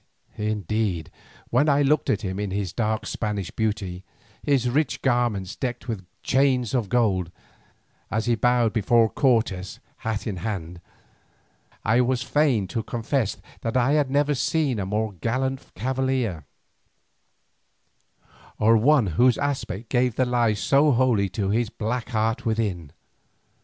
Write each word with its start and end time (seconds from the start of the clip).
Indeed, 0.39 1.11
when 1.51 1.69
I 1.69 1.83
looked 1.83 2.09
at 2.09 2.23
him 2.23 2.39
in 2.39 2.49
his 2.49 2.73
dark 2.73 3.05
Spanish 3.05 3.51
beauty, 3.51 4.03
his 4.41 4.67
rich 4.67 5.03
garments 5.03 5.55
decked 5.55 5.87
with 5.87 6.07
chains 6.23 6.73
of 6.73 6.89
gold, 6.89 7.29
as 8.09 8.25
he 8.25 8.33
bowed 8.33 8.73
before 8.73 9.09
Cortes 9.11 9.79
hat 9.97 10.25
in 10.25 10.37
hand, 10.37 10.81
I 11.85 12.01
was 12.01 12.23
fain 12.23 12.65
to 12.69 12.81
confess 12.81 13.37
that 13.61 13.77
I 13.77 13.91
had 13.91 14.09
never 14.09 14.33
seen 14.33 14.79
a 14.79 14.87
more 14.87 15.13
gallant 15.13 15.71
cavalier, 15.75 16.45
or 18.57 18.75
one 18.77 19.05
whose 19.05 19.37
aspect 19.37 19.89
gave 19.89 20.15
the 20.15 20.25
lie 20.25 20.55
so 20.55 20.91
wholly 20.93 21.29
to 21.29 21.47
the 21.49 21.67
black 21.77 22.09
heart 22.09 22.43
within. 22.43 22.91